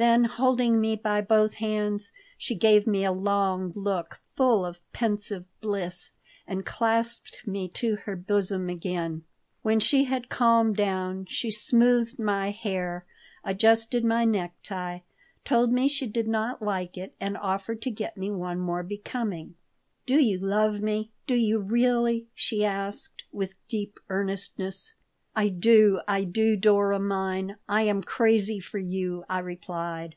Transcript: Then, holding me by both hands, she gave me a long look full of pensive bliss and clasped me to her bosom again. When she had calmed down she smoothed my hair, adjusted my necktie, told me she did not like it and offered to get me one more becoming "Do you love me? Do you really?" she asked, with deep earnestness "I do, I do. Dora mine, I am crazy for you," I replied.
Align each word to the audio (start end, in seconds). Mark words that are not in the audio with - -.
Then, 0.00 0.26
holding 0.26 0.80
me 0.80 0.94
by 0.94 1.22
both 1.22 1.54
hands, 1.54 2.12
she 2.36 2.54
gave 2.54 2.86
me 2.86 3.02
a 3.04 3.10
long 3.10 3.72
look 3.74 4.20
full 4.30 4.64
of 4.64 4.78
pensive 4.92 5.44
bliss 5.60 6.12
and 6.46 6.64
clasped 6.64 7.44
me 7.48 7.66
to 7.70 7.96
her 7.96 8.14
bosom 8.14 8.68
again. 8.70 9.24
When 9.62 9.80
she 9.80 10.04
had 10.04 10.28
calmed 10.28 10.76
down 10.76 11.26
she 11.26 11.50
smoothed 11.50 12.20
my 12.22 12.50
hair, 12.52 13.06
adjusted 13.42 14.04
my 14.04 14.24
necktie, 14.24 15.00
told 15.44 15.72
me 15.72 15.88
she 15.88 16.06
did 16.06 16.28
not 16.28 16.62
like 16.62 16.96
it 16.96 17.16
and 17.20 17.36
offered 17.36 17.82
to 17.82 17.90
get 17.90 18.16
me 18.16 18.30
one 18.30 18.60
more 18.60 18.84
becoming 18.84 19.56
"Do 20.06 20.20
you 20.22 20.38
love 20.38 20.80
me? 20.80 21.10
Do 21.26 21.34
you 21.34 21.58
really?" 21.58 22.28
she 22.36 22.64
asked, 22.64 23.24
with 23.32 23.54
deep 23.66 23.98
earnestness 24.08 24.94
"I 25.36 25.50
do, 25.50 26.00
I 26.08 26.24
do. 26.24 26.56
Dora 26.56 26.98
mine, 26.98 27.58
I 27.68 27.82
am 27.82 28.02
crazy 28.02 28.58
for 28.58 28.78
you," 28.78 29.24
I 29.28 29.38
replied. 29.38 30.16